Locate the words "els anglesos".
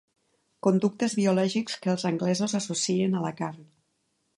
1.95-2.59